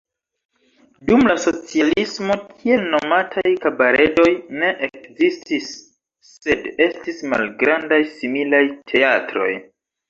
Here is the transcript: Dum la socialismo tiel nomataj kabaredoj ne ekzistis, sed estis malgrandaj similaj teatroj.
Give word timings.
Dum 1.09 1.25
la 1.31 1.35
socialismo 1.43 2.37
tiel 2.63 2.89
nomataj 2.95 3.53
kabaredoj 3.67 4.27
ne 4.63 4.73
ekzistis, 4.91 5.71
sed 6.33 6.69
estis 6.91 7.25
malgrandaj 7.37 8.05
similaj 8.19 8.67
teatroj. 8.95 9.51